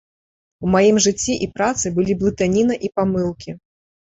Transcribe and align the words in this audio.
У 0.63 0.69
маім 0.75 0.97
жыцці 1.05 1.35
і 1.47 1.49
працы 1.57 1.91
былі 1.99 2.17
блытаніна 2.23 2.81
і 2.89 2.93
памылкі. 2.97 3.51